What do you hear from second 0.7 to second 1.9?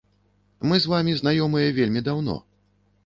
Мы з вамі знаёмыя